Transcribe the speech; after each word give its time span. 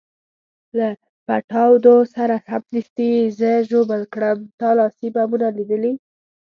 له 0.77 0.87
پټاودو 1.25 1.95
سره 2.15 2.35
سمدستي 2.47 3.07
یې 3.15 3.23
زه 3.39 3.51
ژوبل 3.69 4.01
کړم، 4.13 4.37
تا 4.59 4.69
لاسي 4.77 5.07
بمونه 5.15 5.47
لیدلي؟ 5.57 5.93